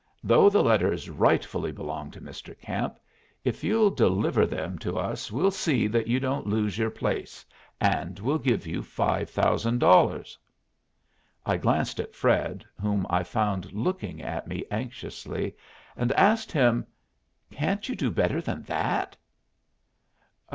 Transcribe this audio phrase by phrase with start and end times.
[0.23, 2.59] Though the letters rightfully belong to Mr.
[2.59, 2.97] Camp,
[3.43, 7.45] if you'll deliver them to us we'll see that you don't lose your place,
[7.79, 10.39] and we'll give you five thousand dollars."
[11.45, 15.55] I glanced at Fred, whom I found looking at me anxiously,
[15.95, 16.87] and asked him,
[17.51, 19.15] "Can't you do better than that?"